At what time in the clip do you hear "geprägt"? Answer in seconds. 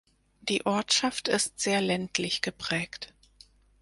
2.41-3.13